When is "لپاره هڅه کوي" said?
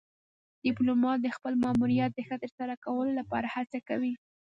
3.19-4.13